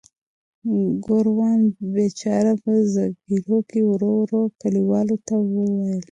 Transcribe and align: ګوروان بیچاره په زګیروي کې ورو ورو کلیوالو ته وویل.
ګوروان 1.05 1.59
بیچاره 1.93 2.53
په 2.63 2.71
زګیروي 2.93 3.59
کې 3.69 3.79
ورو 3.89 4.11
ورو 4.21 4.41
کلیوالو 4.61 5.17
ته 5.27 5.33
وویل. 5.55 5.99